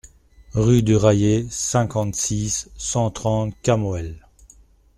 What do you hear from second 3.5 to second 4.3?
Camoël